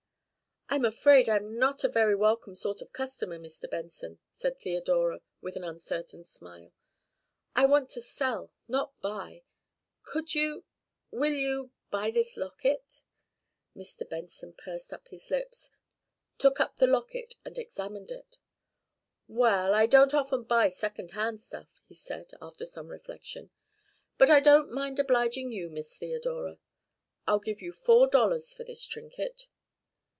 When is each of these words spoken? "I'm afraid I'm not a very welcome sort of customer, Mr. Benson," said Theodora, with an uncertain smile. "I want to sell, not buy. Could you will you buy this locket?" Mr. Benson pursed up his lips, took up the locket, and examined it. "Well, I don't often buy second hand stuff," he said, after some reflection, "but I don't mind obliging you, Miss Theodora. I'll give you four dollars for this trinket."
"I'm 0.73 0.85
afraid 0.85 1.27
I'm 1.27 1.59
not 1.59 1.83
a 1.83 1.89
very 1.89 2.15
welcome 2.15 2.55
sort 2.55 2.79
of 2.81 2.93
customer, 2.93 3.37
Mr. 3.37 3.69
Benson," 3.69 4.19
said 4.31 4.57
Theodora, 4.57 5.19
with 5.41 5.57
an 5.57 5.65
uncertain 5.65 6.23
smile. 6.23 6.71
"I 7.53 7.65
want 7.65 7.89
to 7.89 8.01
sell, 8.01 8.53
not 8.69 8.93
buy. 9.01 9.43
Could 10.03 10.33
you 10.33 10.63
will 11.11 11.33
you 11.33 11.71
buy 11.89 12.09
this 12.09 12.37
locket?" 12.37 13.01
Mr. 13.75 14.07
Benson 14.07 14.53
pursed 14.53 14.93
up 14.93 15.09
his 15.09 15.29
lips, 15.29 15.71
took 16.37 16.61
up 16.61 16.77
the 16.77 16.87
locket, 16.87 17.35
and 17.43 17.57
examined 17.57 18.09
it. 18.09 18.37
"Well, 19.27 19.73
I 19.73 19.87
don't 19.87 20.13
often 20.13 20.43
buy 20.43 20.69
second 20.69 21.11
hand 21.11 21.41
stuff," 21.41 21.81
he 21.85 21.95
said, 21.95 22.31
after 22.41 22.65
some 22.65 22.87
reflection, 22.87 23.51
"but 24.17 24.29
I 24.29 24.39
don't 24.39 24.71
mind 24.71 24.99
obliging 24.99 25.51
you, 25.51 25.69
Miss 25.69 25.97
Theodora. 25.97 26.59
I'll 27.27 27.39
give 27.41 27.61
you 27.61 27.73
four 27.73 28.07
dollars 28.07 28.53
for 28.53 28.63
this 28.63 28.85
trinket." 28.85 29.47